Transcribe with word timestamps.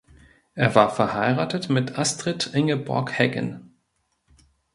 Er 0.55 0.73
war 0.73 0.89
verheiratet 0.89 1.69
mit 1.69 1.99
Astrid 1.99 2.55
Ingeborg 2.55 3.11
Heggen. 3.19 3.75